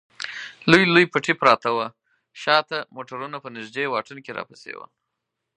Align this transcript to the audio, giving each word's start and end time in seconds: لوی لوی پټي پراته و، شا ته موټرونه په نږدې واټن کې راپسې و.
لوی 0.69 0.83
لوی 0.93 1.05
پټي 1.13 1.33
پراته 1.41 1.69
و، 1.71 1.77
شا 2.41 2.57
ته 2.69 2.77
موټرونه 2.95 3.37
په 3.43 3.49
نږدې 3.55 3.83
واټن 3.89 4.17
کې 4.25 4.35
راپسې 4.39 4.71
و. 4.77 4.79